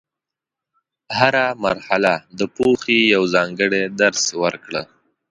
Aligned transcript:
هره 1.17 1.45
مرحله 1.65 2.13
د 2.37 2.41
پوهې 2.55 2.99
یو 3.15 3.23
ځانګړی 3.35 3.83
درس 4.01 4.23
ورکړه. 4.43 4.83